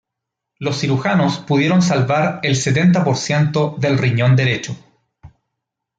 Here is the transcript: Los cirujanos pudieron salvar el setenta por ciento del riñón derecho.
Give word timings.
Los 0.57 0.79
cirujanos 0.79 1.37
pudieron 1.37 1.83
salvar 1.83 2.39
el 2.41 2.55
setenta 2.55 3.03
por 3.03 3.17
ciento 3.17 3.75
del 3.77 3.99
riñón 3.99 4.35
derecho. 4.35 4.75